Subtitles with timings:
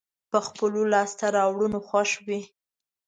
[0.31, 2.41] په خپلو لاسته راوړنو خوښ وي.